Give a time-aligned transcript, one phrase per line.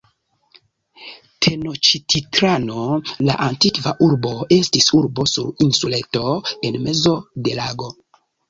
[1.45, 2.85] Tenoĉtitlano,
[3.27, 6.27] la antikva urbo, estis urbo sur insuleto
[6.71, 7.97] en mezo de lago.